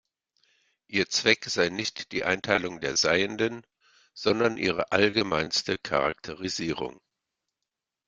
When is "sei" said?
1.45-1.69